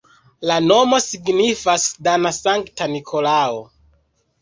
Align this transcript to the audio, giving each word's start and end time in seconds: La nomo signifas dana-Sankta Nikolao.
La 0.51 0.55
nomo 0.69 0.99
signifas 1.09 1.87
dana-Sankta 2.09 2.91
Nikolao. 2.97 3.65